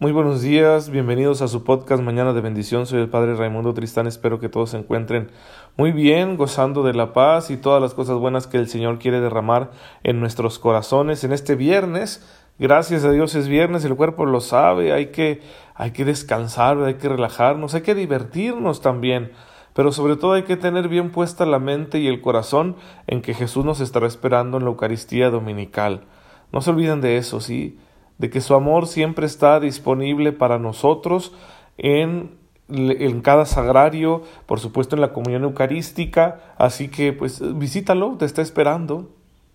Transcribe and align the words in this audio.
Muy 0.00 0.12
buenos 0.12 0.42
días, 0.42 0.90
bienvenidos 0.90 1.42
a 1.42 1.48
su 1.48 1.64
podcast 1.64 2.04
Mañana 2.04 2.32
de 2.32 2.40
Bendición. 2.40 2.86
Soy 2.86 3.00
el 3.00 3.08
Padre 3.08 3.34
Raimundo 3.34 3.74
Tristán. 3.74 4.06
Espero 4.06 4.38
que 4.38 4.48
todos 4.48 4.70
se 4.70 4.76
encuentren 4.76 5.32
muy 5.76 5.90
bien, 5.90 6.36
gozando 6.36 6.84
de 6.84 6.94
la 6.94 7.12
paz 7.12 7.50
y 7.50 7.56
todas 7.56 7.82
las 7.82 7.94
cosas 7.94 8.16
buenas 8.16 8.46
que 8.46 8.58
el 8.58 8.68
Señor 8.68 9.00
quiere 9.00 9.20
derramar 9.20 9.72
en 10.04 10.20
nuestros 10.20 10.60
corazones 10.60 11.24
en 11.24 11.32
este 11.32 11.56
viernes. 11.56 12.24
Gracias 12.60 13.04
a 13.04 13.10
Dios 13.10 13.34
es 13.34 13.48
viernes, 13.48 13.84
el 13.84 13.96
cuerpo 13.96 14.24
lo 14.24 14.40
sabe, 14.40 14.92
hay 14.92 15.06
que, 15.06 15.42
hay 15.74 15.90
que 15.90 16.04
descansar, 16.04 16.78
hay 16.78 16.94
que 16.94 17.08
relajarnos, 17.08 17.74
hay 17.74 17.82
que 17.82 17.96
divertirnos 17.96 18.80
también. 18.80 19.32
Pero 19.74 19.90
sobre 19.90 20.14
todo 20.14 20.34
hay 20.34 20.44
que 20.44 20.56
tener 20.56 20.86
bien 20.86 21.10
puesta 21.10 21.44
la 21.44 21.58
mente 21.58 21.98
y 21.98 22.06
el 22.06 22.20
corazón 22.20 22.76
en 23.08 23.20
que 23.20 23.34
Jesús 23.34 23.64
nos 23.64 23.80
estará 23.80 24.06
esperando 24.06 24.58
en 24.58 24.62
la 24.62 24.70
Eucaristía 24.70 25.28
Dominical. 25.30 26.04
No 26.52 26.60
se 26.60 26.70
olviden 26.70 27.00
de 27.00 27.16
eso, 27.16 27.40
sí 27.40 27.78
de 28.18 28.30
que 28.30 28.40
su 28.40 28.54
amor 28.54 28.86
siempre 28.86 29.26
está 29.26 29.60
disponible 29.60 30.32
para 30.32 30.58
nosotros 30.58 31.32
en, 31.78 32.36
en 32.68 33.20
cada 33.20 33.46
sagrario, 33.46 34.22
por 34.46 34.60
supuesto 34.60 34.96
en 34.96 35.00
la 35.00 35.12
comunión 35.12 35.44
eucarística, 35.44 36.54
así 36.58 36.88
que 36.88 37.12
pues 37.12 37.40
visítalo, 37.56 38.16
te 38.18 38.24
está 38.24 38.42
esperando, 38.42 39.08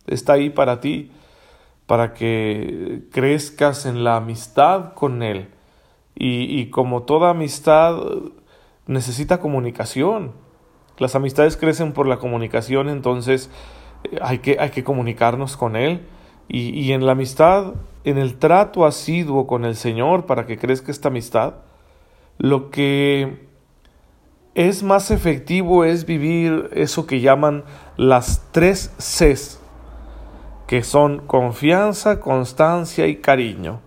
está 0.08 0.34
ahí 0.34 0.50
para 0.50 0.80
ti, 0.80 1.12
para 1.86 2.14
que 2.14 3.04
crezcas 3.12 3.86
en 3.86 4.04
la 4.04 4.16
amistad 4.16 4.94
con 4.94 5.22
Él. 5.22 5.50
Y, 6.16 6.60
y 6.60 6.70
como 6.70 7.04
toda 7.04 7.32
amistad 7.32 7.98
necesita 8.88 9.40
comunicación, 9.40 10.32
las 10.98 11.16
amistades 11.16 11.58
crecen 11.58 11.92
por 11.92 12.08
la 12.08 12.18
comunicación, 12.18 12.88
entonces 12.88 13.50
eh, 14.04 14.20
hay 14.22 14.40
que, 14.40 14.58
hay 14.60 14.70
que 14.70 14.84
comunicarnos 14.84 15.58
con 15.58 15.76
Él. 15.76 16.06
Y, 16.48 16.70
y 16.70 16.94
en 16.94 17.06
la 17.06 17.14
amistad, 17.14 17.74
en 18.04 18.18
el 18.18 18.38
trato 18.38 18.86
asiduo 18.86 19.48
con 19.48 19.66
el 19.66 19.76
Señor 19.76 20.26
para 20.26 20.46
que 20.46 20.58
crezca 20.58 20.92
esta 20.92 21.10
amistad, 21.10 21.56
lo 22.38 22.70
que 22.70 23.48
es 24.56 24.84
más 24.84 25.10
efectivo 25.12 25.84
es 25.84 26.06
vivir 26.06 26.70
eso 26.74 27.08
que 27.08 27.22
llaman 27.22 27.64
las 27.98 28.44
tres 28.52 28.92
Cs, 28.98 29.60
que 30.68 30.84
son 30.84 31.26
confianza, 31.26 32.20
constancia 32.20 33.08
y 33.08 33.18
cariño. 33.18 33.82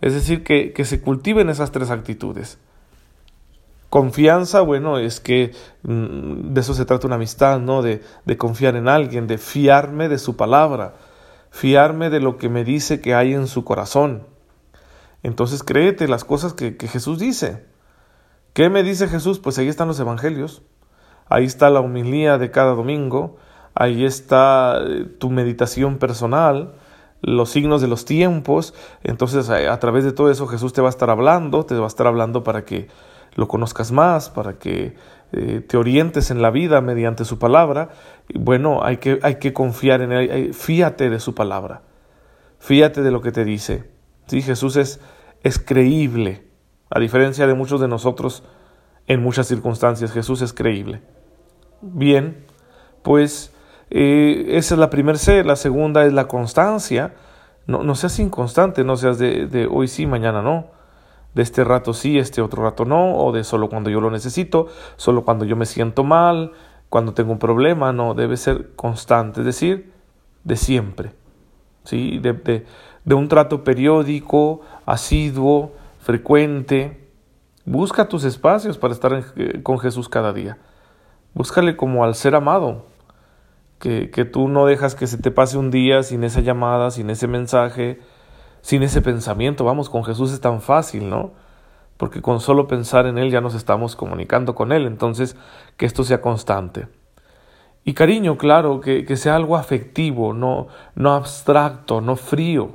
Es 0.00 0.14
decir, 0.14 0.44
que, 0.44 0.72
que 0.72 0.84
se 0.84 1.00
cultiven 1.00 1.48
esas 1.48 1.72
tres 1.72 1.90
actitudes. 1.90 2.58
Confianza, 3.90 4.60
bueno, 4.60 4.98
es 4.98 5.18
que 5.18 5.52
mm, 5.82 6.52
de 6.52 6.60
eso 6.60 6.74
se 6.74 6.84
trata 6.84 7.06
una 7.06 7.16
amistad, 7.16 7.58
¿no? 7.58 7.82
De, 7.82 8.02
de 8.24 8.36
confiar 8.36 8.76
en 8.76 8.86
alguien, 8.86 9.26
de 9.26 9.38
fiarme 9.38 10.08
de 10.08 10.18
su 10.18 10.36
palabra, 10.36 10.94
fiarme 11.50 12.10
de 12.10 12.20
lo 12.20 12.36
que 12.36 12.48
me 12.48 12.64
dice 12.64 13.00
que 13.00 13.14
hay 13.14 13.34
en 13.34 13.46
su 13.46 13.64
corazón. 13.64 14.26
Entonces 15.22 15.62
créete 15.62 16.08
las 16.08 16.24
cosas 16.24 16.54
que, 16.54 16.76
Jesús 16.80 17.18
dice. 17.18 17.66
¿Qué 18.52 18.70
me 18.70 18.82
dice 18.82 19.08
Jesús? 19.08 19.38
Pues 19.38 19.58
ahí 19.58 19.68
están 19.68 19.88
los 19.88 20.00
evangelios. 20.00 20.62
Ahí 21.28 21.44
está 21.44 21.70
la 21.70 21.80
humilía 21.80 22.38
de 22.38 22.50
cada 22.50 22.74
domingo. 22.74 23.36
Ahí 23.74 24.04
está 24.04 24.78
eh, 24.80 25.04
tu 25.04 25.30
meditación 25.30 25.98
personal, 25.98 26.74
los 27.20 27.50
signos 27.50 27.80
de 27.80 27.88
los 27.88 28.04
tiempos. 28.04 28.74
Entonces 29.02 29.50
a 29.50 29.78
través 29.78 30.04
de 30.04 30.12
todo 30.12 30.30
eso 30.30 30.46
Jesús 30.46 30.72
te 30.72 30.80
va 30.80 30.88
a 30.88 30.90
estar 30.90 31.10
hablando, 31.10 31.66
te 31.66 31.74
va 31.74 31.84
a 31.84 31.88
estar 31.88 32.06
hablando 32.06 32.42
para 32.42 32.64
que 32.64 32.88
lo 33.34 33.46
conozcas 33.46 33.92
más, 33.92 34.30
para 34.30 34.58
que 34.58 34.96
eh, 35.32 35.60
te 35.60 35.76
orientes 35.76 36.30
en 36.30 36.40
la 36.40 36.50
vida 36.50 36.80
mediante 36.80 37.24
su 37.26 37.38
palabra, 37.38 37.90
bueno, 38.34 38.82
hay 38.82 38.96
que, 38.96 39.18
hay 39.22 39.36
que 39.36 39.52
confiar 39.52 40.00
en 40.00 40.12
él, 40.12 40.54
fíate 40.54 41.10
de 41.10 41.20
su 41.20 41.34
palabra, 41.34 41.82
fíate 42.58 43.02
de 43.02 43.10
lo 43.10 43.20
que 43.20 43.30
te 43.30 43.44
dice. 43.44 43.90
Sí, 44.26 44.40
Jesús 44.40 44.76
es, 44.76 45.00
es 45.42 45.58
creíble, 45.58 46.46
a 46.90 46.98
diferencia 46.98 47.46
de 47.46 47.54
muchos 47.54 47.80
de 47.80 47.88
nosotros 47.88 48.42
en 49.06 49.22
muchas 49.22 49.46
circunstancias, 49.46 50.12
Jesús 50.12 50.40
es 50.40 50.54
creíble. 50.54 51.02
Bien, 51.82 52.46
pues 53.02 53.54
eh, 53.90 54.46
esa 54.50 54.74
es 54.74 54.78
la 54.78 54.90
primera 54.90 55.18
C, 55.18 55.44
la 55.44 55.56
segunda 55.56 56.04
es 56.04 56.12
la 56.12 56.26
constancia. 56.26 57.14
No, 57.66 57.82
no 57.82 57.94
seas 57.94 58.18
inconstante, 58.18 58.82
no 58.82 58.96
seas 58.96 59.18
de, 59.18 59.46
de 59.46 59.66
hoy 59.66 59.88
sí, 59.88 60.06
mañana 60.06 60.40
no 60.40 60.77
de 61.34 61.42
este 61.42 61.64
rato 61.64 61.92
sí, 61.92 62.18
este 62.18 62.42
otro 62.42 62.62
rato 62.62 62.84
no, 62.84 63.16
o 63.16 63.32
de 63.32 63.44
solo 63.44 63.68
cuando 63.68 63.90
yo 63.90 64.00
lo 64.00 64.10
necesito, 64.10 64.68
solo 64.96 65.24
cuando 65.24 65.44
yo 65.44 65.56
me 65.56 65.66
siento 65.66 66.04
mal, 66.04 66.52
cuando 66.88 67.14
tengo 67.14 67.32
un 67.32 67.38
problema, 67.38 67.92
no, 67.92 68.14
debe 68.14 68.36
ser 68.36 68.74
constante, 68.74 69.40
es 69.40 69.46
decir, 69.46 69.92
de 70.44 70.56
siempre, 70.56 71.12
¿sí? 71.84 72.18
de, 72.18 72.32
de, 72.32 72.66
de 73.04 73.14
un 73.14 73.28
trato 73.28 73.64
periódico, 73.64 74.62
asiduo, 74.86 75.72
frecuente. 76.00 77.06
Busca 77.64 78.08
tus 78.08 78.24
espacios 78.24 78.78
para 78.78 78.94
estar 78.94 79.24
eh, 79.36 79.62
con 79.62 79.78
Jesús 79.78 80.08
cada 80.08 80.32
día. 80.32 80.58
Búscale 81.34 81.76
como 81.76 82.04
al 82.04 82.14
ser 82.14 82.34
amado, 82.34 82.86
que, 83.78 84.10
que 84.10 84.24
tú 84.24 84.48
no 84.48 84.66
dejas 84.66 84.94
que 84.94 85.06
se 85.06 85.18
te 85.18 85.30
pase 85.30 85.58
un 85.58 85.70
día 85.70 86.02
sin 86.02 86.24
esa 86.24 86.40
llamada, 86.40 86.90
sin 86.90 87.10
ese 87.10 87.26
mensaje, 87.28 88.00
sin 88.60 88.82
ese 88.82 89.02
pensamiento. 89.02 89.64
Vamos, 89.64 89.90
con 89.90 90.04
Jesús 90.04 90.32
es 90.32 90.40
tan 90.40 90.60
fácil, 90.60 91.08
¿no? 91.08 91.32
Porque 91.96 92.22
con 92.22 92.40
solo 92.40 92.68
pensar 92.68 93.06
en 93.06 93.18
Él 93.18 93.30
ya 93.30 93.40
nos 93.40 93.54
estamos 93.54 93.96
comunicando 93.96 94.54
con 94.54 94.72
Él. 94.72 94.86
Entonces, 94.86 95.36
que 95.76 95.86
esto 95.86 96.04
sea 96.04 96.20
constante. 96.20 96.88
Y 97.84 97.94
cariño, 97.94 98.36
claro, 98.36 98.80
que, 98.80 99.04
que 99.04 99.16
sea 99.16 99.36
algo 99.36 99.56
afectivo, 99.56 100.34
no, 100.34 100.68
no 100.94 101.14
abstracto, 101.14 102.00
no 102.00 102.16
frío. 102.16 102.72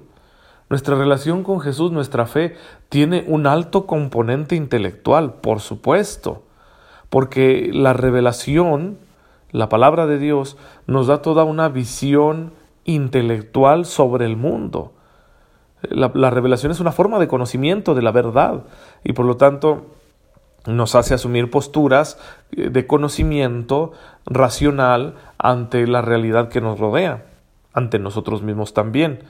Nuestra 0.69 0.95
relación 0.95 1.43
con 1.43 1.59
Jesús, 1.59 1.91
nuestra 1.91 2.25
fe, 2.25 2.55
tiene 2.89 3.23
un 3.27 3.45
alto 3.45 3.85
componente 3.85 4.55
intelectual, 4.55 5.35
por 5.35 5.59
supuesto, 5.59 6.43
porque 7.11 7.69
la 7.71 7.93
revelación, 7.93 8.97
la 9.51 9.69
palabra 9.69 10.07
de 10.07 10.17
Dios, 10.17 10.57
nos 10.87 11.05
da 11.05 11.21
toda 11.21 11.43
una 11.43 11.69
visión 11.69 12.53
intelectual 12.85 13.85
sobre 13.85 14.25
el 14.25 14.35
mundo. 14.35 14.93
La, 15.89 16.29
revelación 16.29 16.71
es 16.71 16.79
una 16.79 16.91
forma 16.91 17.19
de 17.19 17.27
conocimiento 17.27 17.93
de 17.93 18.01
la 18.01 18.11
verdad 18.11 18.63
y 19.03 19.13
por 19.13 19.25
lo 19.25 19.35
tanto 19.35 19.87
nos 20.65 20.95
hace 20.95 21.13
asumir 21.13 21.49
posturas 21.49 22.17
eh, 22.51 22.69
de 22.69 22.87
conocimiento 22.87 23.91
racional 24.25 25.15
ante 25.37 25.85
la 25.85 26.01
realidad 26.01 26.47
que 26.47 26.61
nos 26.61 26.79
rodea, 26.79 27.25
ante 27.73 27.99
nosotros 27.99 28.43
mismos 28.43 28.73
también. 28.73 29.23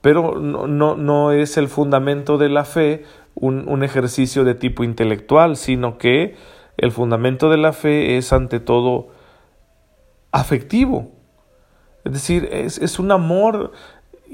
Pero 0.00 0.40
no, 0.40 0.66
no, 0.66 0.96
no 0.96 1.30
es 1.30 1.56
el 1.56 1.68
fundamento 1.68 2.38
de 2.38 2.48
la 2.48 2.64
fe 2.64 3.04
un, 3.34 3.68
un, 3.68 3.84
ejercicio 3.84 4.44
de 4.44 4.54
tipo 4.54 4.84
intelectual, 4.84 5.56
sino 5.56 5.96
que 5.96 6.36
el 6.76 6.90
fundamento 6.90 7.50
de 7.50 7.56
la 7.56 7.72
fe 7.72 8.16
es 8.16 8.32
ante 8.32 8.58
todo 8.58 9.08
afectivo. 10.32 11.12
Es 12.04 12.12
decir, 12.12 12.48
es, 12.52 12.78
es 12.78 12.98
un 12.98 13.12
amor 13.12 13.72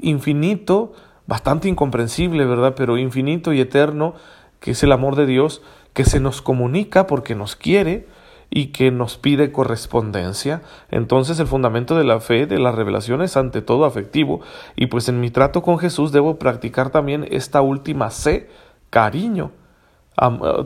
infinito 0.01 0.93
bastante 1.31 1.69
incomprensible, 1.69 2.43
¿verdad? 2.43 2.73
Pero 2.75 2.97
infinito 2.97 3.53
y 3.53 3.61
eterno, 3.61 4.15
que 4.59 4.71
es 4.71 4.83
el 4.83 4.91
amor 4.91 5.15
de 5.15 5.25
Dios, 5.25 5.61
que 5.93 6.03
se 6.03 6.19
nos 6.19 6.41
comunica 6.41 7.07
porque 7.07 7.35
nos 7.35 7.55
quiere 7.55 8.05
y 8.49 8.73
que 8.73 8.91
nos 8.91 9.15
pide 9.15 9.53
correspondencia. 9.53 10.61
Entonces 10.89 11.39
el 11.39 11.47
fundamento 11.47 11.97
de 11.97 12.03
la 12.03 12.19
fe, 12.19 12.47
de 12.47 12.59
la 12.59 12.73
revelación, 12.73 13.21
es 13.21 13.37
ante 13.37 13.61
todo 13.61 13.85
afectivo. 13.85 14.41
Y 14.75 14.87
pues 14.87 15.07
en 15.07 15.21
mi 15.21 15.31
trato 15.31 15.61
con 15.61 15.79
Jesús 15.79 16.11
debo 16.11 16.37
practicar 16.37 16.89
también 16.89 17.25
esta 17.31 17.61
última 17.61 18.09
C, 18.09 18.49
cariño. 18.89 19.51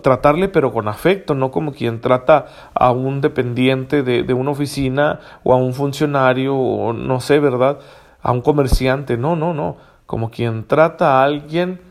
tratarle 0.01 0.47
pero 0.47 0.73
con 0.73 0.87
afecto, 0.87 1.35
no 1.35 1.51
como 1.51 1.73
quien 1.73 2.01
trata 2.01 2.47
a 2.73 2.89
un 2.89 3.21
dependiente 3.21 4.01
de, 4.01 4.23
de 4.23 4.33
una 4.33 4.49
oficina 4.49 5.19
o 5.43 5.53
a 5.53 5.57
un 5.57 5.75
funcionario 5.75 6.55
o 6.55 6.91
no 6.91 7.19
sé, 7.19 7.39
¿verdad? 7.39 7.77
A 8.23 8.31
un 8.31 8.41
comerciante. 8.41 9.15
No, 9.15 9.35
no, 9.35 9.53
no 9.53 9.93
como 10.05 10.31
quien 10.31 10.65
trata 10.67 11.19
a 11.19 11.23
alguien 11.23 11.81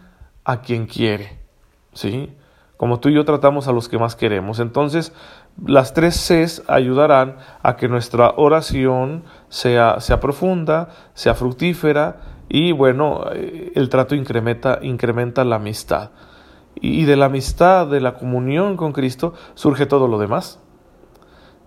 a 0.44 0.60
quien 0.60 0.86
quiere, 0.86 1.39
¿sí? 1.92 2.33
Como 2.77 3.00
tú 3.00 3.09
y 3.09 3.15
yo 3.15 3.24
tratamos 3.24 3.68
a 3.68 3.72
los 3.72 3.89
que 3.89 3.98
más 3.98 4.16
queremos. 4.16 4.59
Entonces, 4.59 5.12
las 5.65 5.94
tres 5.94 6.16
Cs 6.16 6.62
ayudarán 6.66 7.36
a 7.62 7.77
que 7.77 7.89
nuestra 7.89 8.34
oración 8.36 9.24
sea, 9.48 10.00
sea 10.00 10.21
profunda, 10.21 10.89
sea 11.15 11.34
fructífera 11.34 12.16
y, 12.48 12.72
bueno, 12.72 13.24
eh, 13.33 13.72
el 13.74 13.89
trato 13.89 14.15
incrementa, 14.15 14.80
incrementa 14.83 15.44
la 15.44 15.56
amistad. 15.56 16.10
Y 16.74 17.04
de 17.04 17.16
la 17.16 17.27
amistad, 17.27 17.86
de 17.86 18.00
la 18.00 18.15
comunión 18.15 18.77
con 18.77 18.92
Cristo, 18.92 19.33
surge 19.54 19.86
todo 19.86 20.09
lo 20.09 20.18
demás. 20.18 20.60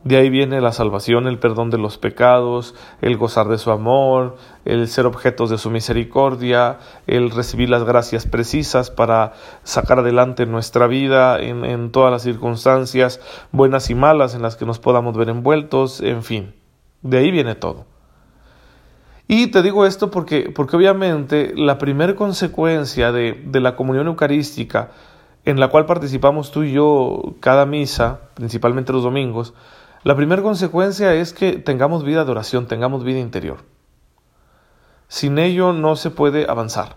De 0.03 0.15
ahí 0.15 0.29
viene 0.29 0.61
la 0.61 0.71
salvación, 0.71 1.27
el 1.27 1.39
perdón 1.39 1.69
de 1.69 1.77
los 1.77 1.97
pecados, 1.97 2.75
el 3.01 3.17
gozar 3.17 3.47
de 3.47 3.57
su 3.57 3.71
amor, 3.71 4.37
el 4.63 4.87
ser 4.87 5.05
objetos 5.05 5.49
de 5.49 5.57
su 5.57 5.69
misericordia, 5.69 6.77
el 7.07 7.29
recibir 7.31 7.69
las 7.69 7.83
gracias 7.83 8.25
precisas 8.25 8.89
para 8.89 9.33
sacar 9.63 9.99
adelante 9.99 10.45
nuestra 10.45 10.87
vida 10.87 11.39
en, 11.39 11.65
en 11.65 11.91
todas 11.91 12.11
las 12.11 12.21
circunstancias 12.21 13.19
buenas 13.51 13.89
y 13.89 13.95
malas 13.95 14.33
en 14.33 14.43
las 14.43 14.55
que 14.55 14.65
nos 14.65 14.79
podamos 14.79 15.17
ver 15.17 15.29
envueltos, 15.29 15.99
en 15.99 16.23
fin. 16.23 16.53
De 17.01 17.17
ahí 17.17 17.31
viene 17.31 17.55
todo. 17.55 17.85
Y 19.27 19.47
te 19.47 19.61
digo 19.61 19.85
esto 19.85 20.09
porque, 20.09 20.51
porque 20.55 20.77
obviamente 20.77 21.53
la 21.55 21.77
primera 21.77 22.15
consecuencia 22.15 23.11
de, 23.11 23.33
de 23.45 23.59
la 23.59 23.75
comunión 23.75 24.07
eucarística, 24.07 24.91
en 25.43 25.59
la 25.59 25.67
cual 25.67 25.85
participamos 25.85 26.51
tú 26.51 26.63
y 26.63 26.71
yo 26.71 27.35
cada 27.41 27.65
misa, 27.65 28.21
principalmente 28.35 28.93
los 28.93 29.03
domingos, 29.03 29.53
la 30.07 30.15
primera 30.15 30.41
consecuencia 30.41 31.13
es 31.15 31.33
que 31.33 31.57
tengamos 31.57 32.05
vida 32.05 32.23
de 32.23 32.31
oración, 32.31 32.65
tengamos 32.65 33.03
vida 33.03 33.19
interior. 33.19 33.65
Sin 35.09 35.37
ello 35.37 35.73
no 35.73 35.97
se 35.97 36.11
puede 36.11 36.49
avanzar. 36.49 36.95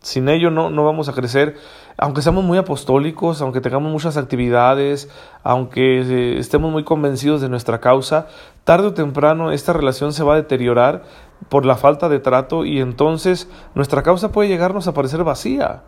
Sin 0.00 0.28
ello 0.28 0.50
no, 0.50 0.68
no 0.68 0.84
vamos 0.84 1.08
a 1.08 1.14
crecer, 1.14 1.56
aunque 1.96 2.20
seamos 2.20 2.44
muy 2.44 2.58
apostólicos, 2.58 3.40
aunque 3.40 3.62
tengamos 3.62 3.90
muchas 3.90 4.18
actividades, 4.18 5.08
aunque 5.42 6.02
eh, 6.02 6.38
estemos 6.38 6.70
muy 6.70 6.84
convencidos 6.84 7.40
de 7.40 7.48
nuestra 7.48 7.80
causa, 7.80 8.26
tarde 8.64 8.88
o 8.88 8.92
temprano 8.92 9.50
esta 9.50 9.72
relación 9.72 10.12
se 10.12 10.22
va 10.22 10.34
a 10.34 10.36
deteriorar 10.36 11.04
por 11.48 11.64
la 11.64 11.76
falta 11.76 12.10
de 12.10 12.20
trato 12.20 12.66
y 12.66 12.78
entonces 12.78 13.48
nuestra 13.74 14.02
causa 14.02 14.32
puede 14.32 14.50
llegarnos 14.50 14.86
a 14.86 14.92
parecer 14.92 15.24
vacía. 15.24 15.84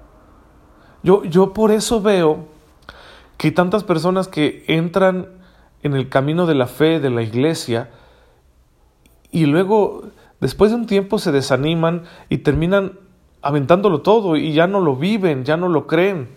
Yo, 1.02 1.22
yo 1.24 1.52
por 1.52 1.70
eso 1.70 2.00
veo 2.00 2.46
que 3.36 3.50
tantas 3.50 3.84
personas 3.84 4.26
que 4.26 4.64
entran 4.68 5.43
en 5.84 5.94
el 5.94 6.08
camino 6.08 6.46
de 6.46 6.56
la 6.56 6.66
fe, 6.66 6.98
de 6.98 7.10
la 7.10 7.22
iglesia, 7.22 7.90
y 9.30 9.46
luego, 9.46 10.04
después 10.40 10.70
de 10.70 10.76
un 10.76 10.86
tiempo, 10.86 11.18
se 11.18 11.32
desaniman 11.32 12.04
y 12.28 12.38
terminan 12.38 12.98
aventándolo 13.42 14.00
todo 14.00 14.36
y 14.36 14.52
ya 14.52 14.66
no 14.66 14.80
lo 14.80 14.96
viven, 14.96 15.44
ya 15.44 15.56
no 15.56 15.68
lo 15.68 15.86
creen. 15.86 16.28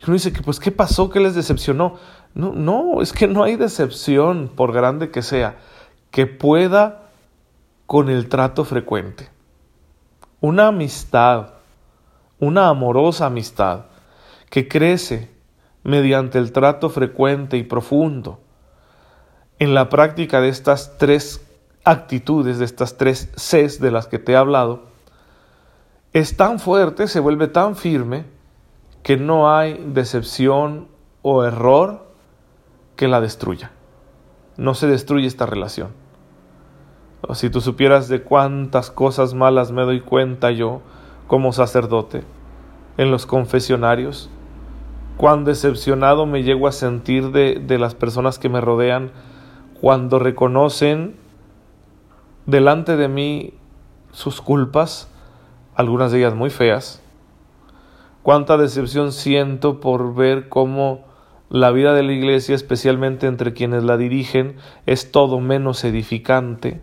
Y 0.00 0.04
uno 0.06 0.14
dice 0.14 0.32
que, 0.32 0.42
pues, 0.42 0.58
¿qué 0.58 0.72
pasó? 0.72 1.10
¿Qué 1.10 1.20
les 1.20 1.34
decepcionó? 1.34 1.96
No, 2.34 2.52
no, 2.52 3.02
es 3.02 3.12
que 3.12 3.28
no 3.28 3.44
hay 3.44 3.56
decepción, 3.56 4.50
por 4.54 4.72
grande 4.72 5.10
que 5.10 5.22
sea, 5.22 5.58
que 6.10 6.26
pueda 6.26 7.10
con 7.86 8.08
el 8.08 8.28
trato 8.28 8.64
frecuente. 8.64 9.28
Una 10.40 10.68
amistad, 10.68 11.54
una 12.38 12.68
amorosa 12.68 13.26
amistad, 13.26 13.84
que 14.48 14.66
crece 14.66 15.30
mediante 15.82 16.38
el 16.38 16.52
trato 16.52 16.88
frecuente 16.88 17.58
y 17.58 17.62
profundo. 17.62 18.40
En 19.60 19.74
la 19.74 19.90
práctica 19.90 20.40
de 20.40 20.48
estas 20.48 20.96
tres 20.96 21.46
actitudes, 21.84 22.58
de 22.58 22.64
estas 22.64 22.96
tres 22.96 23.30
Cs 23.36 23.78
de 23.78 23.90
las 23.90 24.06
que 24.06 24.18
te 24.18 24.32
he 24.32 24.36
hablado, 24.36 24.84
es 26.14 26.38
tan 26.38 26.58
fuerte, 26.58 27.06
se 27.08 27.20
vuelve 27.20 27.46
tan 27.46 27.76
firme, 27.76 28.24
que 29.02 29.18
no 29.18 29.54
hay 29.54 29.74
decepción 29.86 30.88
o 31.20 31.44
error 31.44 32.06
que 32.96 33.06
la 33.06 33.20
destruya. 33.20 33.70
No 34.56 34.72
se 34.72 34.86
destruye 34.86 35.26
esta 35.26 35.44
relación. 35.44 35.90
O 37.20 37.34
si 37.34 37.50
tú 37.50 37.60
supieras 37.60 38.08
de 38.08 38.22
cuántas 38.22 38.90
cosas 38.90 39.34
malas 39.34 39.72
me 39.72 39.82
doy 39.82 40.00
cuenta 40.00 40.52
yo 40.52 40.80
como 41.26 41.52
sacerdote 41.52 42.24
en 42.96 43.10
los 43.10 43.26
confesionarios, 43.26 44.30
cuán 45.18 45.44
decepcionado 45.44 46.24
me 46.24 46.44
llego 46.44 46.66
a 46.66 46.72
sentir 46.72 47.30
de, 47.30 47.56
de 47.56 47.78
las 47.78 47.94
personas 47.94 48.38
que 48.38 48.48
me 48.48 48.62
rodean 48.62 49.12
cuando 49.80 50.18
reconocen 50.18 51.16
delante 52.44 52.96
de 52.96 53.08
mí 53.08 53.54
sus 54.12 54.40
culpas, 54.42 55.10
algunas 55.74 56.12
de 56.12 56.18
ellas 56.18 56.34
muy 56.34 56.50
feas. 56.50 57.02
Cuánta 58.22 58.58
decepción 58.58 59.12
siento 59.12 59.80
por 59.80 60.14
ver 60.14 60.50
cómo 60.50 61.04
la 61.48 61.70
vida 61.70 61.94
de 61.94 62.02
la 62.02 62.12
iglesia, 62.12 62.54
especialmente 62.54 63.26
entre 63.26 63.54
quienes 63.54 63.82
la 63.82 63.96
dirigen, 63.96 64.56
es 64.84 65.10
todo 65.10 65.40
menos 65.40 65.82
edificante. 65.84 66.82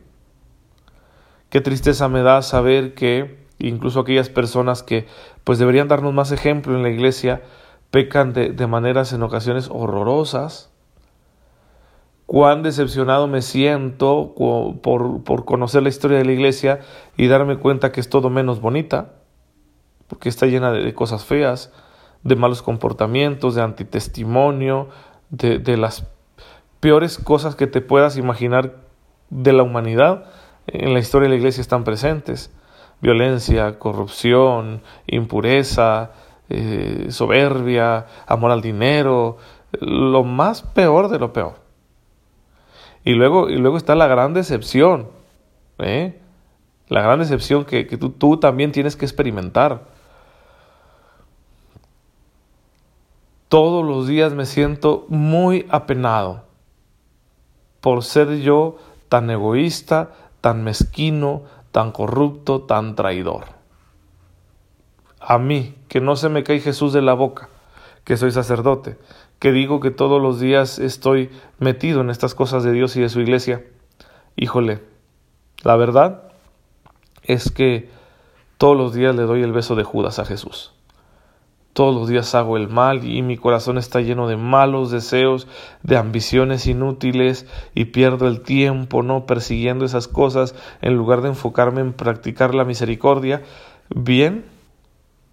Qué 1.49 1.61
tristeza 1.61 2.09
me 2.09 2.23
da 2.23 2.41
saber 2.41 2.95
que 2.95 3.45
incluso 3.59 3.99
aquellas 3.99 4.29
personas 4.29 4.81
que 4.81 5.05
pues 5.43 5.59
deberían 5.59 5.87
darnos 5.87 6.13
más 6.13 6.31
ejemplo 6.31 6.75
en 6.75 6.83
la 6.83 6.89
iglesia 6.89 7.43
pecan 7.91 8.33
de, 8.33 8.51
de 8.51 8.67
maneras 8.67 9.13
en 9.13 9.21
ocasiones 9.21 9.69
horrorosas. 9.71 10.71
Cuán 12.27 12.61
decepcionado 12.61 13.27
me 13.27 13.41
siento 13.41 14.33
por, 14.35 15.23
por 15.23 15.45
conocer 15.45 15.81
la 15.81 15.89
historia 15.89 16.17
de 16.17 16.25
la 16.25 16.33
iglesia 16.33 16.81
y 17.15 17.27
darme 17.27 17.57
cuenta 17.57 17.93
que 17.93 18.01
es 18.01 18.09
todo 18.09 18.29
menos 18.29 18.59
bonita, 18.59 19.13
porque 20.07 20.27
está 20.27 20.45
llena 20.45 20.71
de, 20.71 20.93
cosas 20.93 21.23
feas, 21.23 21.71
de 22.23 22.35
malos 22.35 22.61
comportamientos, 22.61 23.55
de 23.55 23.61
antitestimonio, 23.61 24.89
de, 25.29 25.77
las 25.77 26.05
peores 26.81 27.17
cosas 27.17 27.55
que 27.55 27.65
te 27.67 27.79
puedas 27.79 28.17
imaginar 28.17 28.75
de 29.29 29.53
la 29.53 29.63
humanidad 29.63 30.25
en 30.67 30.93
la 30.93 30.99
historia 30.99 31.27
de 31.27 31.35
la 31.35 31.37
iglesia 31.37 31.61
están 31.61 31.85
presentes. 31.85 32.51
Violencia, 33.01 33.79
corrupción, 33.79 34.81
impureza, 35.05 36.11
eh, 36.49 37.07
soberbia, 37.09 38.07
amor 38.25 38.51
al 38.51 38.61
dinero, 38.61 39.37
lo 39.79 40.25
más 40.25 40.61
peor 40.61 41.07
de 41.07 41.19
lo 41.19 41.31
peor. 41.31 41.66
Y 43.07 43.13
luego, 43.13 43.49
y 43.49 43.55
luego 43.55 43.77
está 43.77 43.95
la 43.95 44.07
gran 44.07 44.33
decepción, 44.33 45.07
¿eh? 45.77 46.19
la 46.89 47.01
gran 47.01 47.19
decepción 47.19 47.63
que, 47.63 47.85
tú, 47.85 48.09
tú 48.09 48.35
también 48.35 48.73
tienes 48.73 48.97
que 48.97 49.05
experimentar. 49.05 49.85
Todos 53.47 53.85
los 53.85 54.07
días 54.07 54.33
me 54.33 54.45
siento 54.45 55.05
muy 55.07 55.65
apenado 55.69 56.43
por 57.79 58.03
ser 58.03 58.39
yo 58.39 58.75
tan 59.07 59.29
egoísta, 59.29 60.11
tan 60.41 60.65
mezquino, 60.65 61.43
tan 61.71 61.93
corrupto, 61.93 62.63
tan 62.63 62.95
traidor. 62.95 63.45
A 65.21 65.37
mí, 65.37 65.75
que 65.87 66.01
no 66.01 66.17
se 66.17 66.27
me 66.27 66.43
cae 66.43 66.59
Jesús 66.59 66.91
de 66.91 67.01
la 67.01 67.13
boca, 67.13 67.47
que 68.03 68.17
soy 68.17 68.33
sacerdote, 68.33 68.97
que 69.39 69.51
digo 69.51 69.79
que 69.79 69.91
todos 69.91 70.21
los 70.21 70.39
días 70.39 70.79
estoy 70.79 71.29
metido 71.59 72.01
en 72.01 72.09
estas 72.09 72.35
cosas 72.35 72.63
de 72.63 72.71
Dios 72.71 72.95
y 72.95 73.01
de 73.01 73.09
su 73.09 73.21
iglesia. 73.21 73.65
Híjole, 74.35 74.81
la 75.63 75.75
verdad 75.75 76.23
es 77.23 77.51
que 77.51 77.89
todos 78.57 78.75
los 78.75 78.93
días 78.93 79.15
le 79.15 79.23
doy 79.23 79.43
el 79.43 79.51
beso 79.51 79.75
de 79.75 79.83
Judas 79.83 80.19
a 80.19 80.25
Jesús. 80.25 80.73
Todos 81.73 81.93
los 81.93 82.09
días 82.09 82.33
hago 82.33 82.57
el 82.57 82.69
mal 82.69 83.03
y 83.03 83.21
mi 83.21 83.37
corazón 83.37 83.77
está 83.77 84.01
lleno 84.01 84.27
de 84.27 84.35
malos 84.35 84.89
deseos, 84.89 85.47
de 85.83 85.95
ambiciones 85.95 86.65
inútiles 86.65 87.45
y 87.75 87.85
pierdo 87.85 88.27
el 88.27 88.41
tiempo 88.41 89.03
no 89.03 89.27
persiguiendo 89.27 89.85
esas 89.85 90.07
cosas 90.07 90.55
en 90.81 90.95
lugar 90.95 91.21
de 91.21 91.29
enfocarme 91.29 91.81
en 91.81 91.93
practicar 91.93 92.55
la 92.55 92.65
misericordia. 92.65 93.43
Bien, 93.93 94.45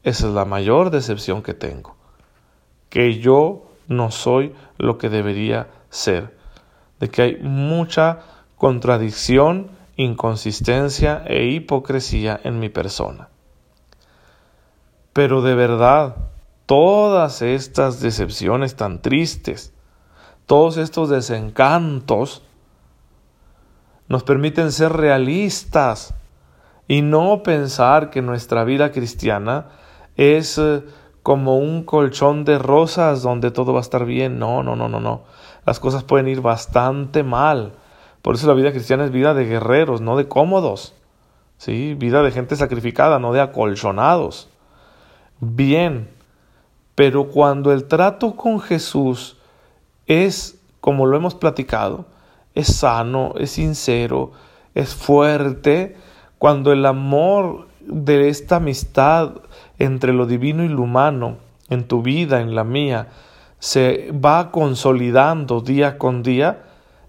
esa 0.03 0.29
es 0.29 0.35
la 0.35 0.45
mayor 0.45 0.91
decepción 0.91 1.43
que 1.43 1.55
tengo. 1.55 1.97
Que 2.91 3.19
yo 3.20 3.64
no 3.88 4.10
soy 4.10 4.55
lo 4.79 4.98
que 4.98 5.08
debería 5.08 5.69
ser, 5.91 6.36
de 7.00 7.08
que 7.08 7.22
hay 7.22 7.36
mucha 7.43 8.20
contradicción, 8.56 9.70
inconsistencia 9.96 11.22
e 11.26 11.46
hipocresía 11.46 12.41
en 12.43 12.58
mi 12.58 12.69
persona. 12.69 13.29
Pero 15.12 15.43
de 15.43 15.55
verdad, 15.55 16.17
todas 16.67 17.43
estas 17.43 18.00
decepciones 18.00 18.74
tan 18.74 19.00
tristes, 19.03 19.72
todos 20.46 20.76
estos 20.76 21.08
desencantos, 21.08 22.43
nos 24.08 24.22
permiten 24.22 24.72
ser 24.72 24.93
realistas 24.93 26.14
y 26.88 27.03
no 27.03 27.43
pensar 27.43 28.10
que 28.10 28.22
nuestra 28.22 28.64
vida 28.64 28.93
cristiana 28.93 29.69
es 30.17 30.58
eh, 30.58 30.82
como 31.24 31.56
un 31.56 31.84
colchón 31.84 32.44
de 32.44 32.58
rosas 32.58 33.22
donde 33.22 33.50
todo 33.50 33.72
va 33.72 33.78
a 33.78 33.81
estar 33.81 34.04
bien. 34.04 34.38
No, 34.38 34.62
no, 34.62 34.76
no, 34.76 34.90
no, 34.90 35.00
no. 35.00 35.22
Las 35.64 35.81
cosas 35.81 36.04
pueden 36.04 36.28
ir 36.28 36.43
bastante 36.43 37.22
mal. 37.22 37.72
Por 38.20 38.34
eso 38.34 38.46
la 38.46 38.52
vida 38.52 38.72
cristiana 38.72 39.06
es 39.06 39.10
vida 39.10 39.32
de 39.32 39.46
guerreros, 39.46 40.02
no 40.02 40.19
de 40.19 40.28
cómodos. 40.28 40.93
¿Sí? 41.56 41.94
Vida 41.94 42.22
de 42.22 42.31
gente 42.31 42.56
sacrificada, 42.56 43.19
no 43.19 43.32
de 43.32 43.40
acolchonados. 43.40 44.50
Bien, 45.40 46.10
pero 46.94 47.28
cuando 47.28 47.72
el 47.72 47.88
trato 47.88 48.36
con 48.36 48.60
Jesús 48.60 49.38
es, 50.06 50.60
como 50.82 51.06
lo 51.06 51.16
hemos 51.16 51.34
platicado, 51.34 52.04
es 52.54 52.66
sano, 52.66 53.32
es 53.38 53.52
sincero, 53.52 54.32
es 54.74 54.94
fuerte, 54.94 55.96
cuando 56.36 56.70
el 56.70 56.84
amor 56.84 57.66
de 57.81 58.28
esta 58.28 58.56
amistad 58.56 59.36
entre 59.78 60.12
lo 60.12 60.26
divino 60.26 60.64
y 60.64 60.69
lo 60.69 60.82
humano, 60.82 61.38
en 61.69 61.86
tu 61.88 62.02
vida, 62.02 62.40
en 62.40 62.54
la 62.54 62.64
mía, 62.64 63.08
se 63.58 64.12
va 64.12 64.50
consolidando 64.50 65.60
día 65.60 65.96
con 65.98 66.22
día, 66.22 66.64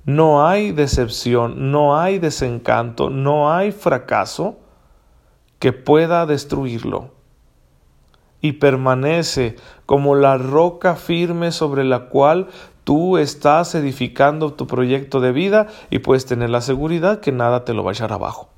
no 0.05 0.48
hay 0.48 0.72
decepción, 0.72 1.72
no 1.72 2.00
hay 2.00 2.19
desencanto, 2.19 3.10
no 3.10 3.51
hay 3.51 3.72
fracaso 3.72 4.57
que 5.60 5.74
pueda 5.74 6.25
destruirlo. 6.25 7.10
Y 8.39 8.53
permanece 8.53 9.55
como 9.86 10.15
la 10.15 10.38
roca 10.38 10.95
firme 10.95 11.51
sobre 11.51 11.84
la 11.84 12.07
cual 12.07 12.48
tú 12.84 13.17
estás 13.17 13.74
edificando 13.75 14.53
tu 14.53 14.67
proyecto 14.67 15.19
de 15.19 15.31
vida 15.31 15.67
y 15.89 16.00
puedes 16.00 16.25
tener 16.25 16.51
la 16.51 16.62
seguridad 16.62 17.19
que 17.19 17.31
nada 17.31 17.65
te 17.65 17.74
lo 17.74 17.84
va 17.84 17.91
a 17.91 17.93
echar 17.93 18.13
abajo. 18.13 18.55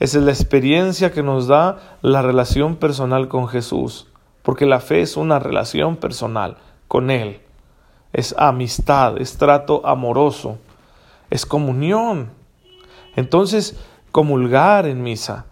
Esa 0.00 0.18
es 0.18 0.24
la 0.24 0.30
experiencia 0.30 1.12
que 1.12 1.22
nos 1.22 1.46
da 1.46 1.98
la 2.00 2.22
relación 2.22 2.76
personal 2.76 3.28
con 3.28 3.48
Jesús, 3.48 4.06
porque 4.42 4.64
la 4.64 4.80
fe 4.80 5.02
es 5.02 5.18
una 5.18 5.38
relación 5.38 5.96
personal 5.96 6.56
con 6.88 7.10
Él, 7.10 7.42
es 8.14 8.34
amistad, 8.38 9.18
es 9.18 9.36
trato 9.36 9.86
amoroso, 9.86 10.56
es 11.28 11.44
comunión. 11.44 12.30
Entonces, 13.14 13.78
comulgar 14.10 14.86
en 14.86 15.02
misa 15.02 15.44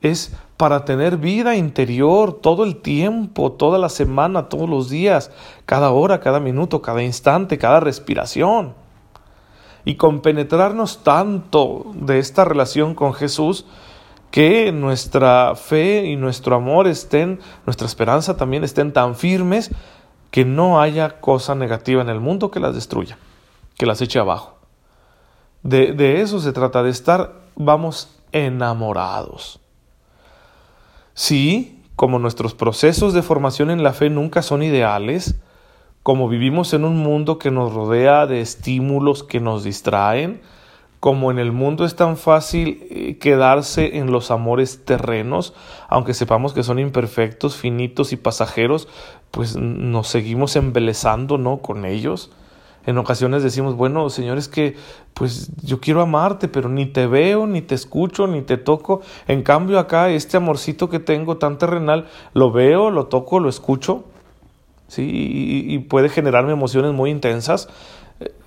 es 0.00 0.32
para 0.56 0.84
tener 0.84 1.16
vida 1.16 1.56
interior 1.56 2.34
todo 2.34 2.62
el 2.62 2.76
tiempo, 2.76 3.50
toda 3.50 3.78
la 3.78 3.88
semana, 3.88 4.48
todos 4.48 4.68
los 4.68 4.88
días, 4.88 5.32
cada 5.66 5.90
hora, 5.90 6.20
cada 6.20 6.38
minuto, 6.38 6.82
cada 6.82 7.02
instante, 7.02 7.58
cada 7.58 7.80
respiración. 7.80 8.74
Y 9.88 9.94
compenetrarnos 9.94 11.02
tanto 11.02 11.86
de 11.94 12.18
esta 12.18 12.44
relación 12.44 12.94
con 12.94 13.14
Jesús 13.14 13.64
que 14.30 14.70
nuestra 14.70 15.54
fe 15.54 16.04
y 16.04 16.16
nuestro 16.16 16.56
amor 16.56 16.86
estén, 16.86 17.40
nuestra 17.64 17.86
esperanza 17.86 18.36
también 18.36 18.64
estén 18.64 18.92
tan 18.92 19.14
firmes 19.14 19.70
que 20.30 20.44
no 20.44 20.78
haya 20.78 21.22
cosa 21.22 21.54
negativa 21.54 22.02
en 22.02 22.10
el 22.10 22.20
mundo 22.20 22.50
que 22.50 22.60
las 22.60 22.74
destruya, 22.74 23.16
que 23.78 23.86
las 23.86 24.02
eche 24.02 24.18
abajo. 24.18 24.58
De, 25.62 25.92
de 25.94 26.20
eso 26.20 26.38
se 26.38 26.52
trata, 26.52 26.82
de 26.82 26.90
estar, 26.90 27.36
vamos, 27.56 28.14
enamorados. 28.32 29.58
Sí, 31.14 31.82
como 31.96 32.18
nuestros 32.18 32.52
procesos 32.52 33.14
de 33.14 33.22
formación 33.22 33.70
en 33.70 33.82
la 33.82 33.94
fe 33.94 34.10
nunca 34.10 34.42
son 34.42 34.62
ideales, 34.62 35.40
como 36.08 36.26
vivimos 36.26 36.72
en 36.72 36.86
un 36.86 36.96
mundo 36.96 37.38
que 37.38 37.50
nos 37.50 37.74
rodea 37.74 38.26
de 38.26 38.40
estímulos 38.40 39.22
que 39.22 39.40
nos 39.40 39.62
distraen, 39.62 40.40
como 41.00 41.30
en 41.30 41.38
el 41.38 41.52
mundo 41.52 41.84
es 41.84 41.96
tan 41.96 42.16
fácil 42.16 42.86
eh, 42.88 43.18
quedarse 43.18 43.98
en 43.98 44.10
los 44.10 44.30
amores 44.30 44.86
terrenos, 44.86 45.52
aunque 45.86 46.14
sepamos 46.14 46.54
que 46.54 46.62
son 46.62 46.78
imperfectos, 46.78 47.56
finitos 47.56 48.14
y 48.14 48.16
pasajeros, 48.16 48.88
pues 49.30 49.56
nos 49.56 50.08
seguimos 50.08 50.56
embelezando, 50.56 51.36
¿no? 51.36 51.58
con 51.58 51.84
ellos. 51.84 52.30
En 52.86 52.96
ocasiones 52.96 53.42
decimos, 53.42 53.74
bueno, 53.74 54.08
Señor, 54.08 54.38
es 54.38 54.48
que 54.48 54.76
pues 55.12 55.50
yo 55.62 55.78
quiero 55.78 56.00
amarte, 56.00 56.48
pero 56.48 56.70
ni 56.70 56.86
te 56.86 57.06
veo, 57.06 57.46
ni 57.46 57.60
te 57.60 57.74
escucho, 57.74 58.26
ni 58.26 58.40
te 58.40 58.56
toco. 58.56 59.02
En 59.26 59.42
cambio 59.42 59.78
acá, 59.78 60.08
este 60.08 60.38
amorcito 60.38 60.88
que 60.88 61.00
tengo 61.00 61.36
tan 61.36 61.58
terrenal, 61.58 62.06
lo 62.32 62.50
veo, 62.50 62.90
lo 62.90 63.08
toco, 63.08 63.40
lo 63.40 63.50
escucho, 63.50 64.04
¿sí? 64.88 65.66
Y, 65.68 65.78
puede 65.78 66.08
generarme 66.08 66.52
emociones 66.52 66.92
muy 66.92 67.10
intensas. 67.10 67.68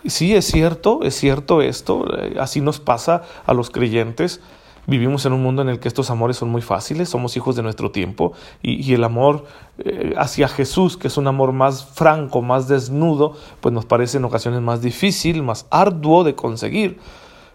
Sí, 0.06 0.36
es 0.36 0.46
cierto, 0.46 1.00
es 1.04 1.16
cierto 1.16 1.62
esto, 1.62 2.06
eh, 2.18 2.36
así 2.40 2.60
nos 2.60 2.80
pasa 2.80 3.24
a 3.46 3.54
los 3.54 3.70
creyentes. 3.70 4.42
Vivimos 4.88 5.26
en 5.26 5.34
un 5.34 5.44
mundo 5.44 5.62
en 5.62 5.70
el 5.70 5.80
que 5.80 5.88
estos 5.88 6.10
amores 6.10 6.38
son 6.38 6.50
muy 6.50 6.64
fáciles, 6.64 7.08
somos 7.08 7.38
hijos 7.38 7.56
de 7.56 7.62
nuestro 7.62 7.92
tiempo 7.92 8.34
y, 8.64 8.94
el 8.94 9.04
amor 9.04 9.46
eh, 9.78 10.16
hacia 10.18 10.48
Jesús, 10.48 10.98
que 10.98 11.08
es 11.08 11.18
un 11.18 11.28
amor 11.28 11.52
más 11.52 11.86
franco, 11.86 12.42
más 12.42 12.68
desnudo, 12.68 13.36
pues 13.62 13.74
nos 13.74 13.86
parece 13.86 14.18
en 14.18 14.26
ocasiones 14.26 14.60
más 14.62 14.82
difícil, 14.82 15.44
más 15.44 15.68
arduo 15.70 16.24
de 16.24 16.34
conseguir. 16.34 16.98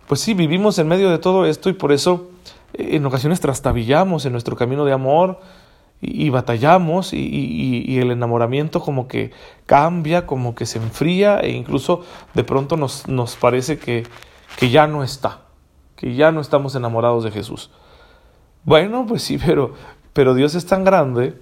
Pues 0.07 0.21
sí, 0.21 0.35
vivimos 0.35 0.79
en 0.79 0.87
medio 0.87 1.11
de 1.11 1.19
todo 1.19 1.47
esto 1.47 1.69
y 1.69 1.73
por 1.73 1.91
eso 1.91 2.29
eh, 2.75 2.91
en 2.93 3.05
ocasiones 3.05 3.41
trastabillamos 3.41 4.25
en 4.25 4.31
nuestro 4.31 4.55
camino 4.55 4.85
de 4.85 4.93
amor 4.93 5.41
y, 6.01 6.29
batallamos 6.31 7.13
y, 7.13 7.99
el 7.99 8.11
enamoramiento 8.11 8.81
como 8.81 9.09
que 9.09 9.31
cambia, 9.65 10.27
como 10.27 10.55
que 10.55 10.67
se 10.67 10.79
enfría 10.79 11.41
e 11.41 11.51
incluso 11.51 12.03
de 12.35 12.45
pronto 12.45 12.77
nos, 12.77 13.09
nos 13.09 13.37
parece 13.37 13.79
que, 13.79 14.07
que 14.59 14.71
ya 14.71 14.87
no 14.87 15.03
está 15.03 15.47
que 15.97 16.15
ya 16.15 16.31
no 16.31 16.41
estamos 16.41 16.75
enamorados 16.75 17.25
de 17.25 17.33
Jesús. 17.33 17.71
Bueno, 18.65 19.07
pues 19.09 19.23
sí, 19.23 19.39
pero, 19.45 19.75
pero 20.13 20.35
Dios 20.35 20.55
es 20.55 20.67
tan 20.67 20.85
grande 20.85 21.41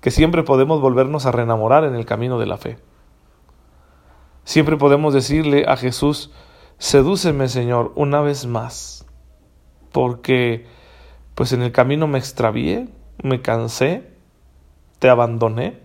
que 0.00 0.10
siempre 0.10 0.42
podemos 0.42 0.80
volvernos 0.80 1.26
a 1.26 1.32
reenamorar 1.32 1.84
en 1.84 1.94
el 1.94 2.06
camino 2.06 2.38
de 2.38 2.46
la 2.46 2.56
fe. 2.56 2.78
Siempre 4.44 4.76
podemos 4.76 5.14
decirle 5.14 5.64
a 5.68 5.76
Jesús, 5.76 6.30
sedúceme 6.78 7.48
Señor 7.48 7.92
una 7.94 8.20
vez 8.20 8.46
más, 8.46 9.06
porque 9.92 10.66
pues 11.34 11.52
en 11.52 11.62
el 11.62 11.72
camino 11.72 12.06
me 12.06 12.18
extravié, 12.18 12.88
me 13.22 13.40
cansé, 13.42 14.10
te 14.98 15.08
abandoné, 15.08 15.78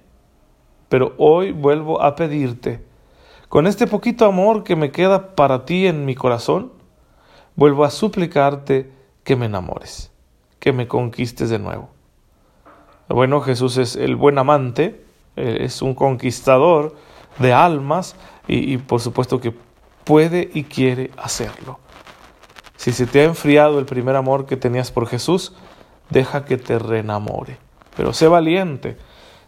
pero 0.88 1.14
hoy 1.18 1.52
vuelvo 1.52 2.02
a 2.02 2.16
pedirte, 2.16 2.84
con 3.48 3.66
este 3.66 3.88
poquito 3.88 4.26
amor 4.26 4.64
que 4.64 4.76
me 4.76 4.92
queda 4.92 5.36
para 5.36 5.66
ti 5.66 5.88
en 5.88 6.06
mi 6.06 6.16
corazón, 6.16 6.72
vuelvo 7.56 7.84
a 7.84 7.90
suplicarte 7.90 8.92
que 9.24 9.36
me 9.36 9.48
enamores, 9.48 10.12
que 10.60 10.72
me 10.72 10.88
conquistes 10.88 11.50
de 11.50 11.60
nuevo. 11.60 11.90
Bueno, 13.08 13.42
Jesús 13.42 13.78
es 13.78 13.96
el 13.96 14.16
buen 14.16 14.38
amante, 14.38 15.04
es 15.36 15.82
un 15.82 15.96
conquistador 15.96 16.96
de 17.40 17.54
almas 17.54 18.16
y, 18.48 18.78
por 18.78 19.00
supuesto 19.00 19.40
que 19.40 19.54
puede 20.04 20.50
y 20.54 20.64
quiere 20.64 21.12
hacerlo. 21.18 21.80
Si 22.78 22.92
se 22.92 23.08
te 23.08 23.22
ha 23.22 23.26
enfriado 23.26 23.80
el 23.80 23.86
primer 23.86 24.16
amor 24.16 24.46
que 24.46 24.58
tenías 24.58 24.92
por 24.92 25.08
Jesús, 25.08 25.56
deja 26.10 26.46
que 26.46 26.58
te 26.58 26.80
reenamore. 26.80 27.58
Pero 27.96 28.14
sé 28.14 28.28
valiente, 28.28 28.98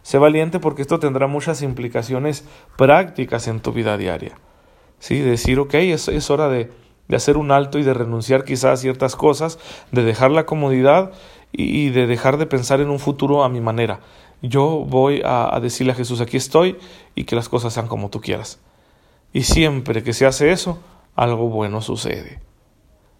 sé 0.02 0.18
valiente 0.18 0.60
porque 0.60 0.82
esto 0.82 0.98
tendrá 0.98 1.26
muchas 1.26 1.62
implicaciones 1.62 2.44
prácticas 2.76 3.48
en 3.48 3.60
tu 3.60 3.72
vida 3.72 3.96
diaria. 3.96 4.38
Sí, 4.98 5.18
decir, 5.18 5.58
ok, 5.58 5.74
es 5.74 6.30
hora 6.30 6.48
de, 6.48 6.70
de 7.08 7.16
hacer 7.16 7.36
un 7.36 7.50
alto 7.50 7.78
y 7.78 7.82
de 7.82 7.94
renunciar 7.94 8.44
quizás 8.44 8.64
a 8.72 8.76
ciertas 8.76 9.16
cosas, 9.16 9.58
de 9.90 10.02
dejar 10.02 10.30
la 10.30 10.46
comodidad 10.46 11.12
y 11.52 11.90
de 11.90 12.06
dejar 12.06 12.38
de 12.38 12.46
pensar 12.46 12.80
en 12.80 12.88
un 12.88 12.98
futuro 12.98 13.44
a 13.44 13.48
mi 13.48 13.60
manera. 13.60 14.00
Yo 14.40 14.84
voy 14.88 15.22
a, 15.24 15.58
decirle 15.60 15.92
a 15.92 15.94
Jesús, 15.94 16.20
aquí 16.20 16.36
estoy 16.36 16.78
y 17.14 17.24
que 17.24 17.36
las 17.36 17.48
cosas 17.48 17.74
sean 17.74 17.86
como 17.86 18.10
tú 18.10 18.20
quieras. 18.20 18.60
Y 19.32 19.42
siempre 19.42 20.02
que 20.02 20.12
se 20.12 20.26
hace 20.26 20.50
eso, 20.50 20.78
algo 21.14 21.48
bueno 21.48 21.80
sucede. 21.80 22.40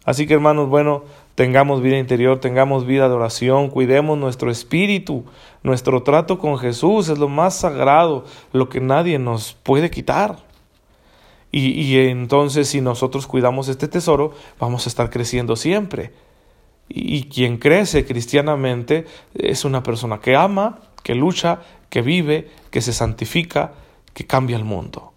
Así 0.04 0.26
que 0.26 0.34
hermanos, 0.34 0.68
bueno, 0.68 1.04
tengamos 1.34 1.80
vida 1.80 1.98
interior, 1.98 2.40
tengamos 2.40 2.86
vida 2.86 3.08
de 3.08 3.14
oración, 3.14 3.70
cuidemos 3.70 4.18
nuestro 4.18 4.50
espíritu, 4.50 5.24
nuestro 5.62 6.02
trato 6.02 6.38
con 6.38 6.58
Jesús 6.58 7.08
es 7.08 7.18
lo 7.18 7.28
más 7.28 7.56
sagrado, 7.56 8.24
lo 8.52 8.68
que 8.68 8.80
nadie 8.80 9.18
nos 9.18 9.54
puede 9.54 9.90
quitar. 9.90 10.38
Y, 11.54 11.98
entonces 11.98 12.68
si 12.68 12.80
nosotros 12.80 13.26
cuidamos 13.26 13.68
este 13.68 13.86
tesoro, 13.86 14.32
vamos 14.58 14.86
a 14.86 14.88
estar 14.88 15.10
creciendo 15.10 15.54
siempre. 15.54 16.12
Y, 16.88 17.24
quien 17.24 17.58
crece 17.58 18.06
cristianamente 18.06 19.06
es 19.34 19.66
una 19.66 19.82
persona 19.82 20.18
que 20.20 20.34
ama, 20.34 20.80
que 21.02 21.14
lucha, 21.14 21.60
que 21.90 22.00
vive, 22.00 22.50
que 22.70 22.80
se 22.80 22.94
santifica, 22.94 23.74
que 24.14 24.26
cambia 24.26 24.56
el 24.56 24.64
mundo. 24.64 25.12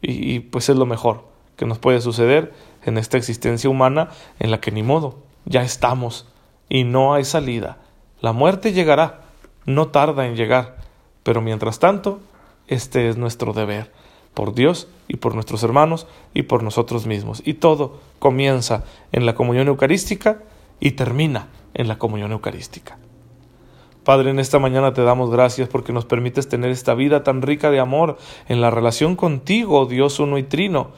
Y, 0.00 0.34
y 0.34 0.40
pues 0.40 0.70
es 0.70 0.76
lo 0.76 0.86
mejor 0.86 1.28
que 1.56 1.66
nos 1.66 1.78
puede 1.78 2.00
suceder 2.00 2.54
en 2.84 2.96
esta 2.96 3.18
existencia 3.18 3.68
humana 3.68 4.08
en 4.38 4.50
la 4.50 4.60
que 4.60 4.70
ni 4.70 4.82
modo, 4.82 5.18
ya 5.44 5.62
estamos 5.62 6.26
y 6.68 6.84
no 6.84 7.14
hay 7.14 7.24
salida. 7.24 7.78
La 8.20 8.32
muerte 8.32 8.72
llegará, 8.72 9.22
no 9.64 9.88
tarda 9.88 10.26
en 10.26 10.36
llegar, 10.36 10.76
pero 11.22 11.40
mientras 11.40 11.78
tanto, 11.78 12.20
este 12.66 13.08
es 13.08 13.16
nuestro 13.16 13.52
deber 13.52 13.92
por 14.34 14.54
Dios 14.54 14.88
y 15.08 15.16
por 15.16 15.34
nuestros 15.34 15.62
hermanos 15.62 16.06
y 16.34 16.42
por 16.42 16.62
nosotros 16.62 17.06
mismos. 17.06 17.42
Y 17.44 17.54
todo 17.54 17.98
comienza 18.18 18.84
en 19.12 19.26
la 19.26 19.34
comunión 19.34 19.68
eucarística 19.68 20.42
y 20.80 20.92
termina 20.92 21.48
en 21.74 21.88
la 21.88 21.98
comunión 21.98 22.32
eucarística. 22.32 22.98
Padre, 24.04 24.30
en 24.30 24.38
esta 24.38 24.58
mañana 24.58 24.94
te 24.94 25.02
damos 25.02 25.30
gracias 25.30 25.68
porque 25.68 25.92
nos 25.92 26.04
permites 26.04 26.48
tener 26.48 26.70
esta 26.70 26.94
vida 26.94 27.24
tan 27.24 27.42
rica 27.42 27.70
de 27.70 27.80
amor 27.80 28.16
en 28.48 28.60
la 28.60 28.70
relación 28.70 29.16
contigo, 29.16 29.86
Dios 29.86 30.18
uno 30.18 30.38
y 30.38 30.44
trino, 30.44 30.92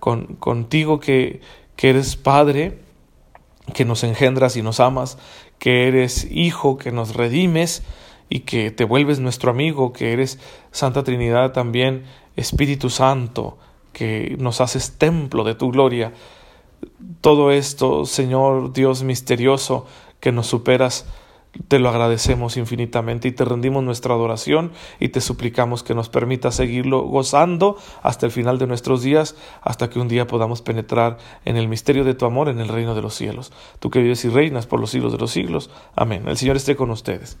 con, 0.00 0.34
contigo 0.36 0.98
que, 0.98 1.40
que 1.76 1.90
eres 1.90 2.16
Padre, 2.16 2.80
que 3.74 3.84
nos 3.84 4.04
engendras 4.04 4.56
y 4.56 4.62
nos 4.62 4.80
amas, 4.80 5.18
que 5.58 5.88
eres 5.88 6.26
Hijo, 6.30 6.78
que 6.78 6.92
nos 6.92 7.14
redimes 7.14 7.82
y 8.28 8.40
que 8.40 8.70
te 8.70 8.84
vuelves 8.84 9.20
nuestro 9.20 9.50
amigo, 9.50 9.92
que 9.92 10.12
eres 10.12 10.38
Santa 10.70 11.04
Trinidad 11.04 11.52
también 11.52 12.04
Espíritu 12.36 12.90
Santo, 12.90 13.58
que 13.92 14.36
nos 14.38 14.60
haces 14.60 14.98
templo 14.98 15.44
de 15.44 15.54
tu 15.54 15.70
gloria. 15.70 16.12
Todo 17.20 17.50
esto, 17.50 18.04
Señor 18.04 18.72
Dios 18.72 19.02
misterioso, 19.02 19.86
que 20.20 20.32
nos 20.32 20.46
superas, 20.46 21.06
te 21.68 21.78
lo 21.78 21.88
agradecemos 21.88 22.56
infinitamente 22.56 23.28
y 23.28 23.32
te 23.32 23.44
rendimos 23.44 23.82
nuestra 23.82 24.14
adoración 24.14 24.72
y 25.00 25.08
te 25.08 25.20
suplicamos 25.20 25.82
que 25.82 25.94
nos 25.94 26.08
permita 26.08 26.50
seguirlo 26.50 27.02
gozando 27.02 27.76
hasta 28.02 28.26
el 28.26 28.32
final 28.32 28.58
de 28.58 28.66
nuestros 28.66 29.02
días, 29.02 29.36
hasta 29.62 29.90
que 29.90 29.98
un 29.98 30.08
día 30.08 30.26
podamos 30.26 30.62
penetrar 30.62 31.18
en 31.44 31.56
el 31.56 31.68
misterio 31.68 32.04
de 32.04 32.14
tu 32.14 32.26
amor 32.26 32.48
en 32.48 32.60
el 32.60 32.68
reino 32.68 32.94
de 32.94 33.02
los 33.02 33.14
cielos. 33.14 33.52
Tú 33.78 33.90
que 33.90 34.00
vives 34.00 34.24
y 34.24 34.28
reinas 34.28 34.66
por 34.66 34.80
los 34.80 34.90
siglos 34.90 35.12
de 35.12 35.18
los 35.18 35.30
siglos. 35.30 35.70
Amén. 35.94 36.24
El 36.26 36.36
Señor 36.36 36.56
esté 36.56 36.76
con 36.76 36.90
ustedes. 36.90 37.38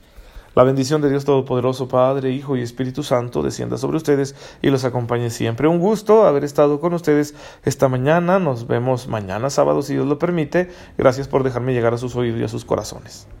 La 0.56 0.64
bendición 0.64 1.02
de 1.02 1.10
Dios 1.10 1.26
Todopoderoso, 1.26 1.86
Padre, 1.86 2.32
Hijo 2.32 2.56
y 2.56 2.62
Espíritu 2.62 3.02
Santo, 3.02 3.42
descienda 3.42 3.76
sobre 3.76 3.98
ustedes 3.98 4.34
y 4.62 4.70
los 4.70 4.86
acompañe 4.86 5.28
siempre. 5.28 5.68
Un 5.68 5.80
gusto 5.80 6.26
haber 6.26 6.44
estado 6.44 6.80
con 6.80 6.94
ustedes 6.94 7.34
esta 7.66 7.88
mañana. 7.88 8.38
Nos 8.38 8.66
vemos 8.66 9.06
mañana 9.06 9.50
sábado, 9.50 9.82
si 9.82 9.92
Dios 9.92 10.06
lo 10.06 10.18
permite. 10.18 10.70
Gracias 10.96 11.28
por 11.28 11.44
dejarme 11.44 11.74
llegar 11.74 11.92
a 11.92 11.98
sus 11.98 12.16
oídos 12.16 12.40
y 12.40 12.44
a 12.44 12.48
sus 12.48 12.64
corazones. 12.64 13.28